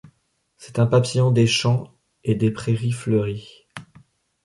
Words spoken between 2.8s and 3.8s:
fleuries.